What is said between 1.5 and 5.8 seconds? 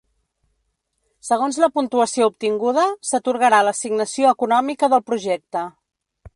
la puntuació obtinguda, s’atorgarà l’assignació econòmica del projecte.